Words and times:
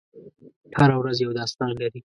هره 0.77 0.95
ورځ 1.01 1.17
یو 1.19 1.31
داستان 1.39 1.69
لري. 1.81 1.99